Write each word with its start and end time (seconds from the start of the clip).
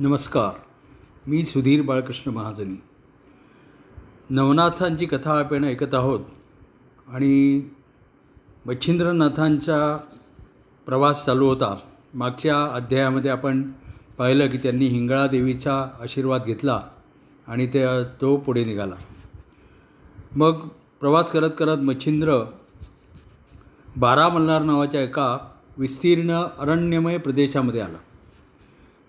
नमस्कार. 0.00 0.58
मी 1.26 1.44
सुधीर 1.44 1.82
बाळकृष्ण 1.82 2.30
महाजनी. 2.30 2.82
नवनाथांची 4.30 5.06
कथा 5.06 5.38
आपण 5.38 5.64
ऐकत 5.64 5.94
आहोत 5.94 6.20
आणि 7.08 7.62
मच्छिंद्रनाथांचा 8.66 9.96
प्रवास 10.86 11.24
चालू 11.24 11.46
होता. 11.46 11.76
मागच्या 12.14 12.64
अध्यायामध्ये 12.64 13.30
आपण 13.30 13.62
पाहिलं 14.18 14.46
की 14.46 14.58
त्यांनी 14.58 14.86
हिंगळा 14.86 15.26
देवीचा 15.26 15.88
आशीर्वाद 16.00 16.42
घेतला 16.46 16.82
आणि 17.46 17.66
त्या 17.66 18.14
तो 18.20 18.36
पुढे 18.36 18.64
निघाला. 18.64 18.94
मग 20.36 20.68
प्रवास 21.00 21.32
करत 21.32 21.50
करत 21.58 21.78
मच्छिंद्र 21.78 22.38
बारा 23.96 24.28
मल्हार 24.28 24.62
नावाच्या 24.62 25.02
एका 25.02 25.38
विस्तीर्ण 25.78 26.42
अरण्यमय 26.58 27.18
प्रदेशामध्ये 27.18 27.80
आला. 27.80 27.98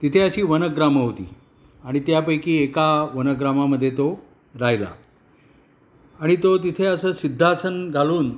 तिथे 0.01 0.19
अशी 0.19 0.41
वनग्रामं 0.41 1.01
होती. 1.01 1.29
आणि 1.83 1.99
त्यापैकी 1.99 2.63
एका 2.63 3.11
वनग्रामामध्ये 3.13 3.89
तो 3.89 4.25
राहिला. 4.59 4.87
आणि 6.19 6.35
तो 6.35 6.57
तिथे 6.57 6.85
असं 6.85 7.11
सिद्धासन 7.11 7.91
घालून 7.91 8.31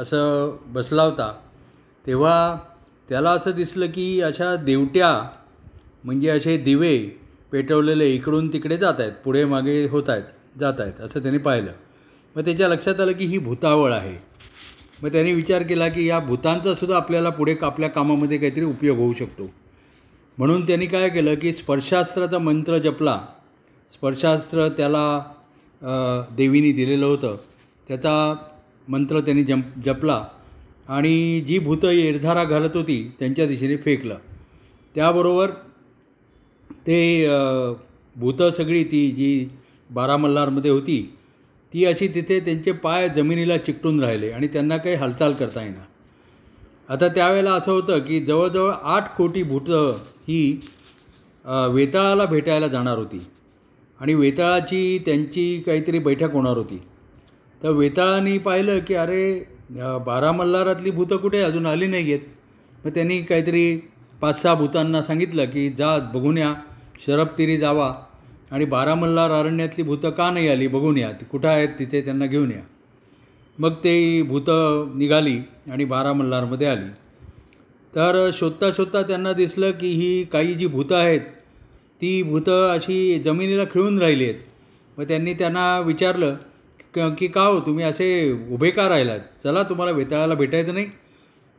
असं 0.00 0.56
बसला 0.66 1.02
होता. 1.02 1.38
तेव्हा 2.06 2.58
त्याला 3.08 3.30
असं 3.30 3.50
दिसलं 3.50 3.86
की 3.86 4.20
अशा 4.20 4.56
देवट्या 4.56 5.30
म्हणजे 6.04 6.28
असे 6.28 6.56
दिवे 6.56 6.98
पेटवलेले 7.52 8.10
इकडून 8.10 8.52
तिकडे 8.52 8.76
जात 8.76 8.94
आहेत 8.98 9.12
पुढे 9.24 9.44
मागे 9.44 9.88
होत 9.88 10.02
आहेत 10.08 10.58
जात 10.60 10.72
आहेत 10.78 11.00
असं 11.00 11.22
त्याने 11.22 11.38
पाहिलं. 11.38 11.72
मग 12.36 12.44
त्याच्या 12.44 12.68
लक्षात 12.68 13.00
आलं 13.00 13.12
की 13.12 13.24
ही 13.24 13.38
भूतावळ 13.38 13.92
आहे. 13.92 14.22
मग 15.02 15.12
त्याने 15.12 15.32
विचार 15.32 15.62
केला 15.62 15.88
की 15.88 16.08
या 16.08 16.18
भूतांचासुद्धा 16.18 16.96
आपल्याला 16.96 17.30
पुढे 17.30 17.56
आपल्या 17.62 17.88
कामामध्ये 17.88 18.38
काहीतरी 18.38 18.64
उपयोग 18.64 18.98
होऊ 18.98 19.12
शकतो. 19.12 19.50
म्हणून 20.38 20.66
त्यांनी 20.66 20.86
काय 20.86 21.08
केलं 21.08 21.34
की 21.34 21.52
स्पर्शास्त्राचा 21.52 22.38
मंत्र 22.38 22.78
जपला. 22.78 23.20
स्पर्शास्त्र 23.92 24.68
त्याला 24.68 25.22
देवीने 26.36 26.72
दिलेलं 26.72 27.06
होतं. 27.06 27.36
त्याचा 27.88 28.34
मंत्र 28.88 29.20
त्यांनी 29.20 29.44
जम 29.44 29.60
जपला 29.84 30.24
आणि 30.88 31.40
जी 31.40 31.58
भूतं 31.58 31.88
एरधारा 31.88 32.44
घालत 32.44 32.76
होती 32.76 33.02
त्यांच्या 33.18 33.46
दिशेने 33.46 33.76
फेकलं. 33.76 34.18
त्याबरोबर 34.94 35.50
ते 36.86 37.28
भूतं 38.16 38.50
सगळी 38.50 38.84
ती 38.84 39.10
जी 39.10 39.48
बारामल्लारमध्ये 39.90 40.70
होती 40.70 41.00
ती 41.72 41.84
अशी 41.84 42.08
तिथे 42.08 42.38
त्यांचे 42.40 42.72
पाय 42.72 43.08
जमिनीला 43.08 43.56
चिकटून 43.56 44.00
राहिले 44.00 44.30
आणि 44.30 44.46
त्यांना 44.46 44.76
काही 44.76 44.96
हालचाल 44.96 45.32
करता 45.32 45.62
येणार 45.62 45.84
आता 46.88 47.08
त्यावेळेला 47.08 47.52
असं 47.52 47.72
होतं 47.72 47.98
की 47.98 48.20
जवळजवळ 48.20 48.72
आठ 48.84 49.16
कोटी 49.16 49.42
भूतं 49.42 49.96
ही 50.28 50.40
वेताळाला 51.74 52.24
भेटायला 52.24 52.68
जाणार 52.68 52.98
होती. 52.98 53.20
आणि 54.00 54.14
वेताळाची 54.14 54.98
त्यांची 55.06 55.62
काहीतरी 55.66 55.98
बैठक 55.98 56.32
होणार 56.32 56.56
होती. 56.56 56.80
तर 57.62 57.70
वेताळाने 57.70 58.36
पाहिलं 58.38 58.78
की 58.86 58.94
अरे 58.94 59.22
बारा 60.06 60.32
मल्हारातली 60.32 60.90
भूतं 60.90 61.16
कुठे? 61.16 61.40
अजून 61.42 61.66
आली 61.66 61.86
नाही 61.86 62.12
आहेत 62.12 62.84
मग 62.84 62.90
त्यांनी 62.94 63.20
काहीतरी 63.22 63.76
पाच 64.20 64.40
सहा 64.42 64.54
भूतांना 64.54 65.02
सांगितलं 65.02 65.44
की 65.44 65.68
जा 65.78 65.96
बघून 66.14 66.38
या. 66.38 66.54
शरबतिरी 67.06 67.56
जावा. 67.58 67.94
आणि 68.50 68.64
बारा 68.64 68.94
मल्हार 68.94 69.30
अरण्यातली 69.32 69.84
भूतं 69.84 70.10
का 70.10 70.30
नाही 70.30 70.48
आली? 70.48 70.66
बघून 70.66 70.98
या. 70.98 71.10
ती 71.12 71.24
कुठं 71.24 71.48
आहेत? 71.48 71.68
तिथे 71.78 72.00
त्यांना 72.00 72.26
घेऊन 72.26 72.50
या. 72.52 72.62
मग 73.58 73.74
ते 73.74 74.22
भूतं 74.22 74.98
निघाली 74.98 75.38
आणि 75.72 75.84
बारा 75.84 76.12
मल्हारमध्ये 76.12 76.66
आली. 76.66 76.88
तर 77.94 78.28
शोधता 78.32 78.70
शोधता 78.76 79.02
त्यांना 79.02 79.32
दिसलं 79.32 79.70
की 79.70 79.92
ही 79.92 80.24
काही 80.24 80.54
जी 80.54 80.66
भूतं 80.66 80.96
आहेत 80.96 81.20
ती 82.00 82.22
भूतं 82.22 82.68
अशी 82.70 83.18
जमिनीला 83.18 83.64
खिळून 83.64 83.98
राहिली 83.98 84.24
आहेत. 84.24 84.40
मग 84.96 85.04
त्यांनी 85.04 85.34
त्यांना 85.34 85.78
विचारलं 85.80 86.36
की 86.94 87.26
का 87.26 87.42
हो 87.42 87.58
तुम्ही 87.60 87.84
असे 87.84 88.08
उभे 88.50 88.70
का 88.70 88.88
राहिलात? 88.88 89.20
चला 89.44 89.62
तुम्हाला 89.62 89.92
वेताळाला 89.92 90.34
भेटायचं 90.34 90.74
नाही. 90.74 90.86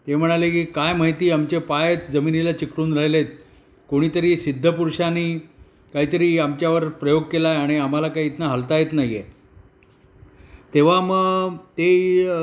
ते 0.08 0.16
म्हणाले 0.16 0.50
की 0.50 0.64
काय 0.66 0.94
माहिती 0.94 1.30
आमचे 1.30 1.60
पायच 1.60 2.10
जमिनीला 2.12 2.52
चिकटून 2.52 2.94
राहिलेत 2.98 3.26
कोणीतरी 3.90 4.36
सिद्धपुरुषांनी 4.38 5.34
काहीतरी 5.94 6.38
आमच्यावर 6.40 6.88
प्रयोग 6.88 7.24
केला 7.24 7.50
आहे 7.50 7.58
आणि 7.58 7.78
आम्हाला 7.78 8.08
काही 8.08 8.26
इथनं 8.26 8.46
हलता 8.46 8.78
येत 8.78 8.94
नाही 8.94 9.16
आहे 9.16 9.37
तेव्हा 10.74 11.00
मग 11.02 11.56
ते 11.78 11.90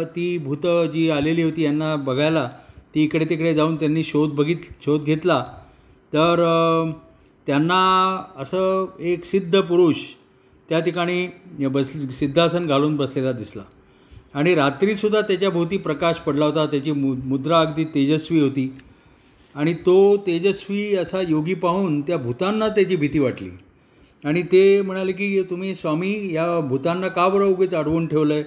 ती 0.05 0.27
भूतं 0.39 0.87
जी 0.87 1.09
आलेली 1.11 1.43
होती 1.43 1.63
यांना 1.63 1.95
बघायला 1.97 2.49
ती 2.95 3.03
इकडे 3.03 3.25
तिकडे 3.25 3.55
जाऊन 3.55 3.77
त्यांनी 3.77 4.05
शोध 4.05 4.31
बघित 4.31 4.57
शोध 4.85 5.05
घेतला. 5.05 5.45
तर 6.13 6.41
त्यांना 7.47 7.81
असं 8.37 8.87
एक 9.01 9.25
सिद्ध 9.25 9.61
पुरुष 9.61 9.97
त्या 10.69 10.81
ठिकाणी 10.81 11.27
बस 11.69 11.93
सिद्धासन 12.19 12.67
घालून 12.67 12.97
बसलेला 12.97 13.33
दिसला. 13.33 13.63
आणि 14.35 14.55
रात्रीसुद्धा 14.55 15.21
त्याच्याभोवती 15.21 15.77
प्रकाश 15.79 16.17
पडला 16.17 16.45
होता 16.45 16.67
त्याची 16.67 16.93
मु 16.93 17.15
मुद्रा 17.25 17.61
अगदी 17.61 17.85
तेजस्वी 17.85 18.41
होती. 18.41 18.73
आणि 19.55 19.75
तो 19.75 20.17
तेजस्वी 20.17 20.95
असा 20.97 21.21
योगी 21.21 21.55
पाहून 21.55 22.01
त्या 22.01 22.17
भूतांना 22.19 22.69
त्याची 22.69 22.97
भीती 22.97 23.19
वाटली. 23.19 23.51
आणि 24.25 24.43
ते 24.43 24.83
म्हणाले 24.83 25.13
की 25.13 25.43
तुम्ही 25.43 25.75
स्वामी 25.75 26.35
या 26.35 26.61
भूतांना 26.61 27.09
का 27.09 27.29
बरं 27.29 27.45
उगीच 27.45 27.75
अडवून 27.75 28.07
ठेवलं 28.07 28.35
आहे 28.35 28.43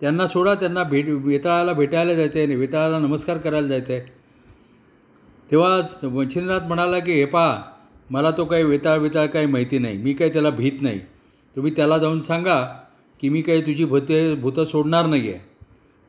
त्यांना 0.00 0.26
सोडा 0.26 0.54
त्यांना 0.54 0.82
भेट 0.82 1.08
वेताळाला 1.08 1.72
भेटायला 1.72 2.14
जायचं 2.14 2.38
आहे 2.38 2.54
वेताळाला 2.54 2.98
नमस्कार 2.98 3.38
करायला 3.38 3.66
जायचं 3.66 3.92
आहे 3.92 4.02
तेव्हा 5.50 5.80
वंशिंद्रनाथ 6.06 6.66
म्हणाला 6.68 6.98
की 6.98 7.12
हे 7.12 7.24
पा 7.24 7.62
मला 8.10 8.30
तो 8.30 8.44
काही 8.44 8.64
वेताळ 8.64 8.98
वेताळ 8.98 9.26
काही 9.26 9.46
माहिती 9.46 9.78
नाही. 9.78 9.96
मी 9.98 10.12
काही 10.12 10.32
त्याला 10.32 10.50
भीत 10.50 10.82
नाही. 10.82 10.98
तुम्ही 11.56 11.72
त्याला 11.76 11.98
जाऊन 11.98 12.20
सांगा 12.20 12.60
की 13.20 13.28
मी 13.28 13.42
काही 13.42 13.60
तुझी 13.60 13.84
भूते 13.84 14.34
भूतं 14.34 14.64
सोडणार 14.64 15.06
नाही 15.06 15.28
आहे 15.28 15.38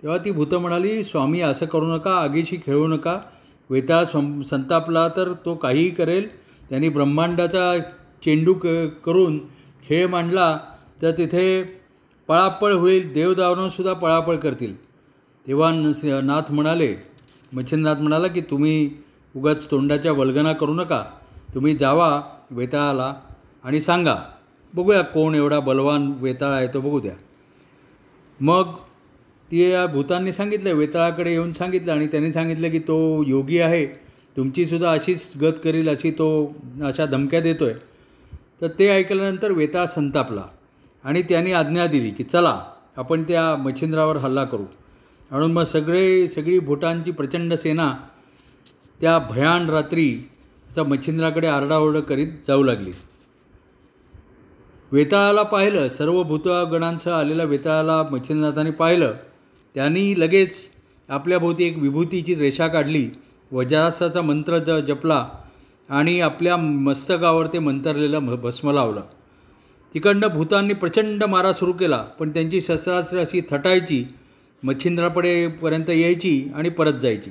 तेव्हा 0.04 0.18
ती 0.18 0.32
भूतं 0.32 0.58
म्हणाली 0.58 1.04
स्वामी 1.04 1.42
असं 1.42 1.66
करू 1.66 1.96
नका 1.96 2.14
आगीशी 2.14 2.58
खेळू 2.66 2.88
नका. 2.88 3.20
वेताळ 3.70 4.06
सं 4.06 4.42
संतापला 4.42 5.08
तर 5.08 5.32
तो 5.46 5.56
काहीही 5.56 5.90
करेल. 5.90 6.28
त्यांनी 6.70 6.90
ब्रह्मांडाचा 6.90 7.74
चेंडू 8.26 8.54
क 8.54 8.68
करून 9.06 9.38
खेळ 9.86 10.08
मांडला 10.08 10.58
तर 11.02 11.12
तिथे 11.12 11.62
पळापळ 12.28 12.74
होईल. 12.74 13.12
देवदावनंसुद्धा 13.14 13.94
पळापळ 13.94 14.36
करतील. 14.36 14.76
तेव्हा 15.48 15.72
नाथ 16.22 16.52
म्हणाले 16.52 16.96
मच्छिंद्रनाथ 17.54 18.02
म्हणाला 18.02 18.28
की 18.28 18.42
तुम्ही 18.42 18.90
उगाच 19.36 19.70
तोंडाच्या 19.72 20.12
वल्गना 20.12 20.54
करू 20.54 20.74
नका. 20.74 21.04
तुम्ही 21.54 21.74
जावा 21.76 22.22
वेताळाला 22.52 23.14
आणि 23.64 23.82
सांगा. 23.82 24.16
बघूया 24.74 25.02
कोण 25.04 25.36
एवढा 25.36 25.60
बलवान 25.60 26.12
वेताळा 26.20 26.56
आहे 26.56 26.68
तो 26.68 26.82
बघू 26.82 27.00
द्या. 27.00 27.14
मग 28.40 28.74
ती 29.52 29.70
या 29.72 29.86
भूतांनी 29.86 30.34
सांगितलं 30.34 30.74
वेताळाकडे 30.74 31.32
येऊन 31.32 31.52
सांगितलं 31.52 31.92
आणि 31.92 32.08
त्यांनी 32.08 32.32
सांगितलं 32.34 32.70
की 32.70 32.80
तो 32.80 33.24
योगी 33.28 33.60
आहे. 33.60 33.86
तुमचीसुद्धा 34.38 34.92
अशीच 34.92 35.32
गत 35.42 35.60
करील 35.64 35.90
अशी 35.90 36.12
तो 36.12 36.28
अशा 36.84 37.06
धमक्या 37.06 37.40
देतो 37.40 37.66
आहे 37.66 37.91
तर 38.62 38.68
ते 38.80 38.88
ऐकल्यानंतर 38.88 39.52
वेताळ 39.52 39.86
संतापला 39.86 40.44
आणि 41.04 41.22
त्यांनी 41.22 41.52
आज्ञा 41.52 41.88
दिली 41.88 42.10
की 42.10 42.24
चला 42.24 42.66
आपण 42.98 43.24
त्या 43.24 43.56
मच्छिंद्रावर 43.56 44.18
हल्ला 44.18 44.44
करू. 44.44 44.66
म्हणून 45.32 45.52
मग 45.52 45.64
सगळे 45.64 46.28
सगळी 46.28 46.60
भूटानची 46.60 47.12
प्रचंड 47.12 47.54
सेना 47.54 47.94
त्या 49.02 49.20
भयान 49.20 49.70
रात्री 49.70 50.30
असा 50.70 50.84
मच्छिंद्राकडे 50.84 51.48
आरडाओरडं 51.48 52.00
करीत 52.00 52.28
जाऊ 52.48 52.64
लागली. 52.64 52.92
वेताळाला 54.92 55.44
पाहिलं 55.44 55.90
सर्व 55.90 56.24
भूतगणांसह 56.24 57.12
आलेल्या 57.12 57.46
वेताळाला 57.46 58.04
मच्छिंद्रनाथाने 58.04 58.72
पाहिलं. 58.72 59.14
त्यांनी 59.76 60.14
लगेच 60.18 60.70
आपल्याभोवती 61.10 61.64
एक 61.64 61.78
विभूतीची 61.78 62.36
रेषा 62.36 62.68
काढली. 62.68 63.10
वजासाचा 63.52 64.22
मंत्र 64.22 64.58
ज 64.58 64.72
जपला. 64.72 65.30
आणि 65.92 66.20
आपल्या 66.22 66.56
मस्तकावर 66.58 67.48
ते 67.54 67.60
मंतरलेलं 67.60 68.26
भस्म 68.42 68.72
लावलं. 68.72 69.02
तिकडनं 69.94 70.28
भूतांनी 70.28 70.74
प्रचंड 70.74 71.24
मारा 71.24 71.52
सुरू 71.54 71.72
केला 71.74 71.98
पण 72.20 72.30
त्यांची 72.30 72.62
शस्त्रास्त्र 72.62 73.20
अशी 73.20 73.42
थटायची 73.50 74.04
मच्छिंद्रापडेपर्यंत 74.64 75.90
यायची 75.90 76.52
आणि 76.56 76.70
परत 76.70 76.94
जायची. 76.94 77.30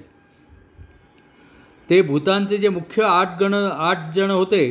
ते 1.90 2.00
भूतांचे 2.02 2.56
जे 2.56 2.69
मुख्य 2.69 3.02
आठ 3.02 3.40
गण 3.40 3.55
आठ 3.55 4.14
जण 4.14 4.31
होते 4.31 4.70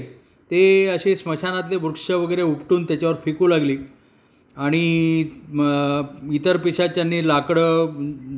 ते 0.52 0.86
असे 0.88 1.16
स्मशानातले 1.16 1.75
वृक्ष 1.75 2.10
वगैरे 2.12 2.42
उपटून 2.42 2.84
त्याच्यावर 2.84 3.16
फेकू 3.25 3.48
लागली. 3.48 3.78
आणि 4.58 5.19
इतर 6.34 6.58
पिशाच्यांनी 6.58 7.28
लाकडं 7.28 7.90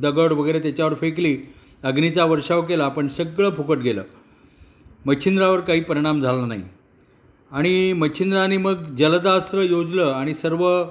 दगड 0.02 0.34
वगैरे 0.34 0.60
त्याच्यावर 0.60 0.94
फेकली. 0.94 1.38
अग्नीचा 1.84 2.26
वर्षाव 2.26 2.62
केला 2.62 2.88
पण 2.88 3.08
सगळं 3.08 3.50
फुकट 3.50 3.78
गेलं. 3.78 4.04
मच्छिंद्रावर 5.06 5.60
काही 5.60 5.82
परिणाम 5.82 6.22
झाला 6.22 6.46
नाही. 6.46 6.64
आणि 7.52 7.94
मच्छिंद्राने 7.94 8.58
मग 8.58 8.74
जलदास्त्र 8.74 9.62
योजलं 9.62 10.04
आणि 10.04 10.34
सर्व 10.34 10.84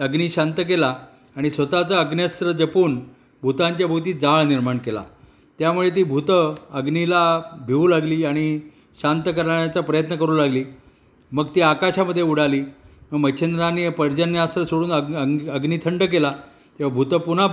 अग्नी 0.00 0.28
शांत 0.28 0.52
केला 0.58 0.96
आणि 1.36 1.50
स्वतःचं 1.50 1.94
अग्न्यास्त्र 1.94 2.52
जपून 2.52 3.00
भूतांच्या 3.42 3.86
भोवती 3.86 4.12
जाळ 4.12 4.42
निर्माण 4.42 4.78
केला. 4.78 5.04
त्यामुळे 5.58 5.90
ती 5.90 6.04
भूतं 6.04 6.54
अग्नीला 6.70 7.42
भिवू 7.66 7.86
लागली 7.86 8.24
आणि 8.24 8.60
शांत 9.02 9.22
करण्याचा 9.26 9.80
प्रयत्न 9.80 10.16
करू 10.16 10.36
लागली. 10.36 10.64
मग 11.32 11.46
ती 11.54 11.60
आकाशामध्ये 11.60 12.22
उडाली. 12.22 12.60
मग 13.12 13.18
मच्छिंद्राने 13.18 13.88
पर्जन्यास्त्र 13.88 14.64
सोडून 14.64 14.92
अग् 14.92 15.14
अग्नि 15.14 15.48
अग्नी 15.48 15.78
थंड 15.84 16.02
केला. 16.02 16.32
तेव्हा 16.78 16.94
भूतं 16.94 17.18
पुन्हा 17.18 17.46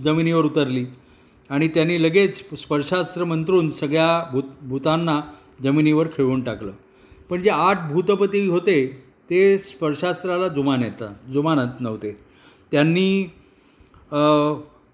जमिनीवर 0.00 0.44
उतरली. 0.44 0.86
आणि 1.50 1.68
त्यांनी 1.68 2.02
लगेच 2.02 2.60
स्पर्शास्त्र 2.62 3.24
मंत्रून 3.24 3.70
सगळ्या 3.70 4.28
भूत 4.32 4.42
भूतांना 4.62 5.20
जमिनीवर 5.62 6.06
खिळवून 6.16 6.42
टाकलं. 6.44 6.72
पण 7.30 7.42
जे 7.42 7.50
आठ 7.50 7.90
भूतपती 7.92 8.46
होते 8.48 8.84
ते 9.30 9.56
स्पर्शास्त्राला 9.58 10.48
जुमान 10.48 10.82
येतात 10.82 11.30
जुमानत 11.32 11.80
नव्हते. 11.80 12.16
त्यांनी 12.72 13.24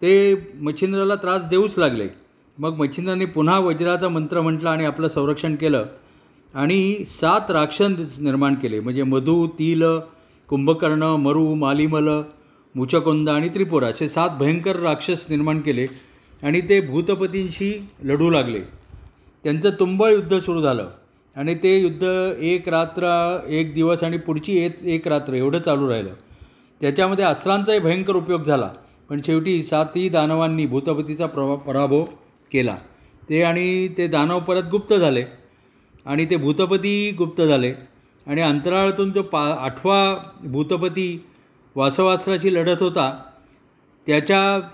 ते 0.02 0.34
मच्छिंद्राला 0.60 1.14
त्रास 1.14 1.42
देऊच 1.50 1.78
लागले. 1.78 2.06
मग 2.58 2.76
मच्छिंद्राने 2.78 3.24
पुन्हा 3.24 3.58
वज्राचा 3.58 4.08
मंत्र 4.08 4.40
म्हटला 4.40 4.70
आणि 4.70 4.84
आपलं 4.84 5.08
संरक्षण 5.08 5.54
केलं 5.56 5.84
आणि 6.54 7.04
सात 7.08 7.50
राक्षस 7.50 8.18
निर्माण 8.20 8.54
केले. 8.54 8.80
म्हणजे 8.80 9.02
मधु 9.02 9.46
तिल 9.58 9.84
कुंभकर्ण 10.48 11.02
मरू 11.18 11.54
मालिमल 11.54 12.08
मुचकोंद 12.74 13.28
आणि 13.28 13.48
त्रिपुरा 13.48 13.88
असे 13.88 14.08
सात 14.08 14.30
भयंकर 14.38 14.76
राक्षस 14.76 15.26
निर्माण 15.30 15.60
केले 15.60 15.86
आणि 16.42 16.60
ते 16.68 16.80
भूतपतींशी 16.80 17.72
लढू 18.04 18.30
लागले. 18.30 18.60
त्यांचं 19.44 19.70
तुंबळ 19.70 20.12
युद्ध 20.12 20.38
सुरू 20.38 20.62
झालं. 20.62 20.90
आणि 21.36 21.54
ते 21.54 21.80
युद्ध 21.80 22.32
एक 22.38 22.68
रात्र 22.68 23.38
एक 23.48 23.74
दिवस 23.74 24.04
आणि 24.04 24.18
पुढची 24.18 24.58
एक 24.58 24.84
एक 24.84 25.08
रात्र 25.08 25.32
एवढं 25.32 25.58
चालू 25.58 25.88
राहिलं. 25.88 26.10
त्याच्यामध्ये 26.80 27.24
अस्त्रांचाही 27.24 27.78
भयंकर 27.78 28.16
उपयोग 28.16 28.42
झाला. 28.42 28.70
पण 29.08 29.20
शेवटी 29.26 29.62
सातही 29.62 30.08
दानवांनी 30.08 30.66
भूतपतीचा 30.66 31.26
प्रभा 31.26 31.54
पराभव 31.54 32.04
केला. 32.52 32.76
ते 33.28 33.42
आणि 33.42 33.88
ते 33.88 34.06
दानव 34.06 34.40
परत 34.40 34.62
गुप्त 34.70 34.94
झाले. 34.94 35.24
आणि 36.06 36.26
ते 36.30 36.36
भूतपती 36.36 37.14
गुप्त 37.18 37.42
झाले. 37.42 37.74
आणि 38.26 38.40
अंतराळातून 38.40 39.12
जो 39.12 39.22
पा 39.22 39.56
आठवा 39.60 40.18
भूतपती 40.40 41.24
वासवास्त्राशी 41.74 42.54
लढत 42.54 42.82
होता 42.82 43.22
त्याच्या 44.06 44.68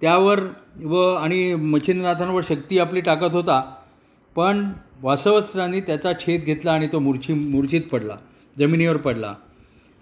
त्यावर 0.00 0.40
व 0.84 1.14
आणि 1.14 1.54
मच्छिंद्रनाथांवर 1.54 2.42
शक्ती 2.44 2.78
आपली 2.78 3.00
टाकत 3.00 3.34
होता 3.34 3.74
पण 4.38 4.70
वासवस्त्राने 5.02 5.80
त्याचा 5.80 6.12
छेद 6.18 6.44
घेतला 6.44 6.72
आणि 6.72 6.86
तो 6.86 6.98
मूर्छी 6.98 7.32
मूर्छित 7.34 7.82
पडला 7.82 8.16
जमिनीवर 8.58 8.96
पडला. 8.96 9.34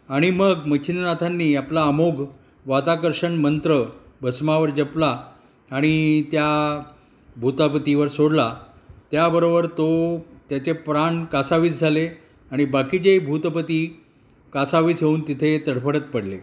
आणि 0.09 0.31
मग 0.31 0.67
मच्छिंद्रनाथांनी 0.67 1.55
आपला 1.57 1.83
अमोघ 1.83 2.25
वाताकर्षण 2.67 3.35
मंत्र 3.35 3.83
भस्मावर 4.23 4.71
जपला 4.71 5.19
आणि 5.71 6.23
त्या 6.23 6.49
भूतापतीवर 7.37 8.09
सोडला. 8.09 8.53
त्याबरोबर 9.11 9.67
तो 9.67 10.19
त्याचे 10.49 10.73
प्राण 10.73 11.25
कासावीस 11.25 11.81
झाले 11.81 12.09
आणि 12.51 12.65
बाकीचे 12.65 13.19
भूतपती 13.19 14.03
कासावीस 14.53 15.03
होऊन 15.03 15.23
तिथे 15.29 15.59
तडफडत 15.67 16.13
पडले. 16.15 16.39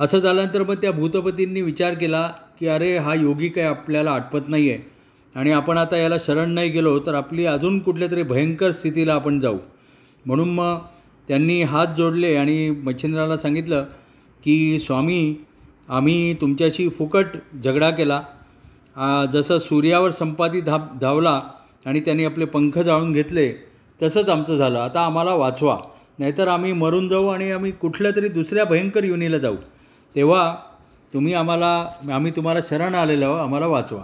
असं 0.00 0.18
झाल्यानंतर 0.18 0.62
मग 0.62 0.74
त्या 0.74 0.92
भूतपतींनी 0.92 1.62
विचार 1.62 1.94
केला 1.94 2.26
की 2.60 2.66
अरे 2.66 2.96
हा 2.98 3.14
योगी 3.14 3.48
काय 3.48 3.64
आपल्याला 3.64 4.12
आठवत 4.12 4.48
नाही 4.48 4.70
आहे 4.70 4.93
आणि 5.34 5.52
आपण 5.52 5.78
आता 5.78 5.96
याला 5.96 6.16
शरण 6.20 6.50
नाही 6.50 6.68
गेलो 6.70 6.98
तर 6.98 7.14
आपली 7.14 7.46
अजून 7.46 7.78
कुठल्या 7.78 8.10
तरी 8.10 8.22
भयंकर 8.22 8.70
स्थितीला 8.70 9.14
आपण 9.14 9.40
जाऊ. 9.40 9.58
म्हणून 10.26 10.50
मग 10.54 10.78
त्यांनी 11.28 11.62
हात 11.62 11.86
जोडले 11.96 12.34
आणि 12.36 12.70
मच्छिंद्राला 12.84 13.36
सांगितलं 13.36 13.84
की 14.44 14.78
स्वामी 14.78 15.34
आम्ही 15.88 16.34
तुमच्याशी 16.34 16.88
फुकट 16.88 17.26
झगडा 17.64 17.90
केला. 17.90 18.20
जसं 19.32 19.58
सूर्यावर 19.58 20.10
संपाती 20.10 20.60
धाप 20.60 20.92
धावला 21.00 21.40
आणि 21.86 22.00
त्यांनी 22.00 22.24
आपले 22.24 22.44
पंख 22.44 22.78
जाळून 22.78 23.12
घेतले 23.12 23.52
तसंच 24.02 24.28
आमचं 24.28 24.56
झालं. 24.56 24.78
आता 24.78 25.04
आम्हाला 25.06 25.34
वाचवा. 25.34 25.78
नाहीतर 26.18 26.48
आम्ही 26.48 26.72
मरून 26.72 27.08
जाऊ 27.08 27.26
आणि 27.28 27.50
आम्ही 27.50 27.70
कुठल्या 27.72 28.10
तरी 28.16 28.28
दुसऱ्या 28.28 28.64
भयंकर 28.64 29.04
युनीला 29.04 29.38
जाऊ. 29.38 29.56
तेव्हा 30.14 30.54
तुम्ही 31.14 31.34
आम्हाला 31.34 31.72
आम्ही 32.12 32.32
तुम्हाला 32.36 32.60
शरण 32.68 32.94
आलेलो 32.94 33.32
आम्हाला 33.32 33.66
वाचवा. 33.66 34.02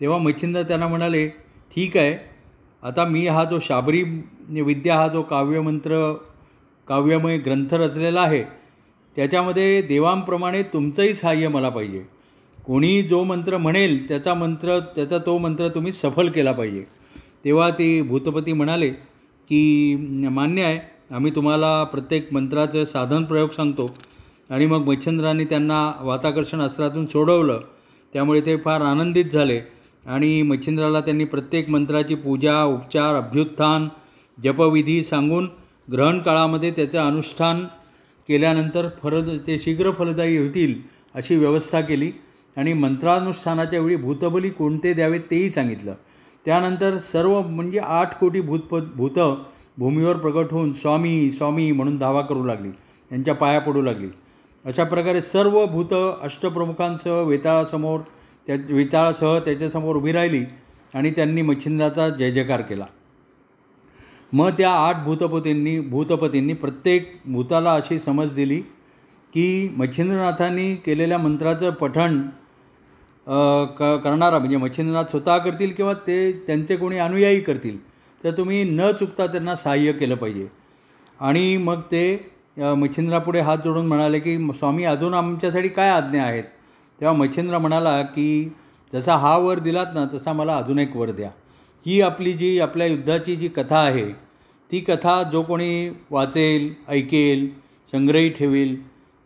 तेव्हा 0.00 0.18
मच्छिंद्र 0.18 0.62
त्यांना 0.62 0.86
म्हणाले 0.88 1.26
ठीक 1.74 1.96
आहे. 1.96 2.16
आता 2.82 3.04
मी 3.04 3.26
हा 3.26 3.44
जो 3.44 3.58
शाबरी 3.58 4.02
विद्या 4.62 4.96
हा 4.96 5.08
जो 5.08 5.22
काव्यमंत्र 5.22 6.12
काव्यमय 6.88 7.36
ग्रंथ 7.38 7.74
रचलेला 7.74 8.20
आहे 8.20 8.42
त्याच्यामध्ये 9.16 9.80
देवांप्रमाणे 9.82 10.62
तुमचंही 10.62 11.14
सहाय्य 11.14 11.48
मला 11.48 11.68
पाहिजे. 11.68 12.02
कोणी 12.66 13.02
जो 13.02 13.22
मंत्र 13.24 13.56
म्हणेल 13.56 14.06
त्याचा 14.08 14.34
मंत्र 14.34 14.78
त्याचा 14.96 15.18
तो 15.18 15.36
मंत्र 15.38 15.68
तुम्ही 15.68 15.92
सफल 15.92 16.28
केला 16.28 16.52
पाहिजे. 16.52 16.84
तेव्हा 17.44 17.70
ते 17.70 18.00
भूतपती 18.02 18.52
म्हणाले 18.52 18.88
की 19.50 19.96
मान्य 20.30 20.62
आहे 20.62 20.78
आम्ही 21.14 21.32
तुम्हाला 21.36 21.82
प्रत्येक 21.84 22.32
मंत्राचं 22.32 22.84
साधन 22.84 23.24
प्रयोग 23.24 23.50
सांगतो. 23.50 23.94
आणि 24.50 24.66
मग 24.66 24.88
मच्छिंद्राने 24.88 25.44
त्यांना 25.44 25.92
वाताकर्षण 26.00 26.60
अस्त्रातून 26.60 27.06
सोडवलं. 27.06 27.60
त्यामुळे 28.12 28.40
ते 28.40 28.56
फार 28.56 28.80
आनंदित 28.80 29.24
झाले. 29.24 29.60
आणि 30.06 30.42
मच्छिंद्राला 30.42 31.00
त्यांनी 31.00 31.24
प्रत्येक 31.24 31.70
मंत्राची 31.70 32.14
पूजा 32.14 32.62
उपचार 32.64 33.14
अभ्युत्थान 33.14 33.88
जपविधी 34.38 35.02
सांगून 35.02 35.48
ग्रहण 35.92 36.18
काळामध्ये 36.18 36.70
त्याचं 36.70 36.98
अनुष्ठान 36.98 37.64
केल्यानंतर 38.28 38.88
फलद 39.02 39.28
ते 39.46 39.58
शीघ्र 39.58 39.90
फलदायी 39.90 40.36
होतील 40.38 40.74
अशी 41.14 41.36
व्यवस्था 41.36 41.80
केली 41.80 42.10
आणि 42.56 42.72
मंत्रानुष्ठानाच्या 42.72 43.80
वेळी 43.80 43.96
भूतबली 43.96 44.50
कोणते 44.50 44.92
द्यावेत 44.94 45.20
तेही 45.30 45.50
सांगितलं. 45.50 45.94
त्यानंतर 46.46 46.96
सर्व 46.98 47.40
म्हणजे 47.40 47.78
आठ 47.78 48.18
कोटी 48.20 48.40
भूतप 48.40 48.74
भूतं 48.96 49.42
भूमीवर 49.78 50.16
प्रकट 50.16 50.52
होऊन 50.52 50.72
स्वामी 50.72 51.30
स्वामी 51.30 51.70
म्हणून 51.72 51.96
धावा 51.98 52.20
करू 52.20 52.44
लागली 52.44 52.70
त्यांच्या 53.10 53.34
पाया 53.34 53.58
पडू 53.60 53.82
लागली. 53.82 54.08
अशा 54.64 54.84
प्रकारे 54.84 55.22
सर्व 55.22 55.64
भूतं 55.66 56.18
अष्टप्रमुखांसह 56.22 57.20
वेताळासमोर 57.22 58.00
त्या 58.50 58.56
वेताळासह 58.68 59.38
त्याच्यासमोर 59.38 59.96
उभी 59.96 60.12
राहिली 60.12 60.44
आणि 60.94 61.10
त्यांनी 61.10 61.42
मच्छिंद्राचा 61.42 62.08
जय 62.08 62.30
जयकार 62.30 62.60
केला. 62.60 62.86
मग 64.32 64.50
त्या 64.58 64.70
आठ 64.70 65.04
भूतपतींनी 65.04 65.78
भूतपतींनी 65.80 66.54
प्रत्येक 66.54 67.12
भूताला 67.26 67.74
अशी 67.74 67.98
समज 67.98 68.32
दिली 68.34 68.60
की 69.34 69.68
मच्छिंद्रनाथांनी 69.76 70.74
केलेल्या 70.76 71.18
मंत्राचं 71.18 71.70
पठण 71.70 72.20
क 73.78 73.94
करणारा 74.04 74.38
म्हणजे 74.38 74.56
मच्छिंद्रनाथ 74.56 75.10
स्वतः 75.10 75.38
करतील 75.38 75.72
किंवा 75.72 75.92
ते 76.06 76.20
त्यांचे 76.46 76.76
कोणी 76.76 76.98
अनुयायी 76.98 77.40
करतील 77.40 77.78
तर 78.24 78.30
तुम्ही 78.38 78.62
न 78.64 78.90
चुकता 78.90 79.26
त्यांना 79.26 79.54
सहाय्य 79.56 79.92
केलं 79.92 80.14
पाहिजे. 80.14 80.48
आणि 81.20 81.56
मग 81.56 81.80
ते 81.92 82.32
मच्छिंद्रापुढे 82.58 83.40
हात 83.40 83.58
जोडून 83.64 83.86
म्हणाले 83.86 84.18
की 84.20 84.36
स्वामी 84.54 84.84
अजून 84.84 85.14
आमच्यासाठी 85.14 85.68
काय 85.68 85.90
आज्ञा 85.90 86.24
आहेत? 86.24 86.44
तेव्हा 87.00 87.16
मच्छिंद्र 87.16 87.58
म्हणाला 87.58 88.00
की 88.02 88.52
जसा 88.94 89.16
हा 89.16 89.36
वर 89.36 89.58
दिलात 89.58 89.86
ना 89.94 90.04
तसा 90.14 90.32
मला 90.32 90.56
अजून 90.56 90.78
एक 90.78 90.96
वर 90.96 91.10
द्या. 91.10 91.30
ही 91.86 92.00
आपली 92.00 92.32
जी 92.32 92.58
आपल्या 92.60 92.86
युद्धाची 92.86 93.36
जी 93.36 93.48
कथा 93.48 93.78
आहे 93.78 94.04
ती 94.70 94.80
कथा 94.80 95.22
जो 95.22 95.42
कोणी 95.42 95.90
वाचेल 96.10 96.72
ऐकेल 96.88 97.48
संग्रही 97.92 98.28
ठेवेल 98.28 98.74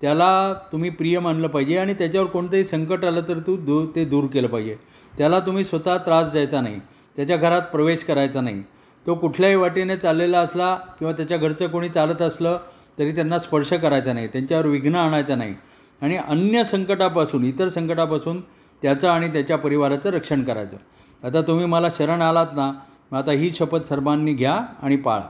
त्याला 0.00 0.52
तुम्ही 0.72 0.90
प्रिय 0.90 1.18
मानलं 1.18 1.48
पाहिजे 1.48 1.78
आणि 1.78 1.94
त्याच्यावर 1.94 2.26
कोणतंही 2.26 2.64
संकट 2.64 3.04
आलं 3.04 3.20
तर 3.28 3.38
तू 3.38 3.56
दूर 3.56 3.86
ते 3.96 4.04
दूर 4.04 4.26
केलं 4.26 4.48
पाहिजे. 4.48 4.76
त्याला 5.18 5.40
तुम्ही 5.40 5.64
स्वतः 5.64 5.96
त्रास 5.96 6.30
द्यायचा 6.32 6.60
नाही. 6.60 6.78
त्याच्या 7.16 7.36
घरात 7.36 7.62
प्रवेश 7.62 8.04
करायचा 8.04 8.40
नाही. 8.40 8.62
तो 9.06 9.14
कुठल्याही 9.14 9.56
वाटेने 9.56 9.96
चाललेला 9.96 10.40
असला 10.40 10.74
किंवा 10.98 11.12
त्याच्या 11.12 11.38
घरचं 11.38 11.66
कोणी 11.66 11.88
चालत 11.88 12.22
असलं 12.22 12.58
तरी 12.98 13.14
त्यांना 13.14 13.38
स्पर्श 13.38 13.72
करायचा 13.72 14.12
नाही. 14.12 14.26
त्यांच्यावर 14.26 14.66
विघ्न 14.66 14.94
आणायचा 14.94 15.34
नाही. 15.34 15.54
आणि 16.02 16.16
अन्य 16.16 16.64
संकटापासून 16.64 17.44
इतर 17.44 17.68
संकटापासून 17.68 18.40
त्याचं 18.82 19.08
आणि 19.08 19.28
त्याच्या 19.28 19.56
परिवाराचं 19.58 20.10
रक्षण 20.10 20.42
करायचं. 20.44 20.76
आता 21.22 21.40
तुम्ही 21.42 21.66
मला 21.66 21.88
शरण 21.96 22.22
आलात 22.22 22.46
ना 22.56 22.72
मग 23.12 23.18
आता 23.18 23.32
ही 23.32 23.50
शपथ 23.50 23.84
सर्वांनी 23.88 24.32
घ्या 24.34 24.54
आणि 24.82 24.96
पाळा. 24.96 25.26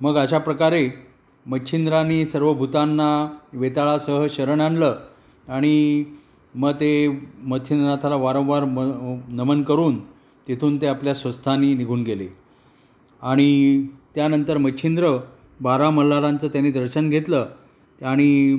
मग 0.00 0.16
अशा 0.16 0.38
प्रकारे 0.38 0.88
मच्छिंद्रांनी 1.46 2.24
सर्व 2.24 2.52
भूतांना 2.54 3.38
वेताळासह 3.52 4.26
शरण 4.30 4.60
आणलं 4.60 4.96
आणि 5.48 6.04
मग 6.54 6.72
ते 6.72 7.08
मच्छिंद्रनाथाला 7.42 8.16
वारंवार 8.16 8.64
म 8.64 8.80
नमन 9.28 9.62
करून 9.62 9.98
तिथून 10.46 10.80
ते 10.80 10.86
आपल्या 10.86 11.14
स्वस्थानी 11.14 11.74
निघून 11.74 12.02
गेले. 12.02 12.26
आणि 13.22 13.82
त्यानंतर 14.14 14.58
मच्छिंद्र 14.58 15.16
बारा 15.60 15.90
मल्हारांचं 15.90 16.48
त्यांनी 16.48 16.70
दर्शन 16.70 17.08
घेतलं 17.10 17.46
आणि 18.00 18.56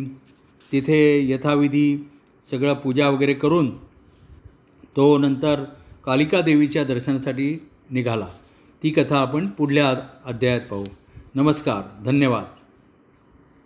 तिथे 0.71 1.31
यथाविधी 1.31 2.09
सगळं 2.51 2.73
पूजा 2.73 3.09
वगैरे 3.09 3.33
करून 3.33 3.77
तो 4.95 5.17
नंतर 5.17 5.63
कालिका 6.05 6.41
देवीच्या 6.41 6.83
दर्शनासाठी 6.83 7.67
निघाला. 7.89 8.27
ती 8.83 8.89
कथा 8.89 9.19
आपण 9.19 9.47
पुढल्या 9.47 9.95
अध्यायात 10.25 10.61
पाहू. 10.61 10.85
नमस्कार 11.35 12.03
धन्यवाद. 12.05 12.60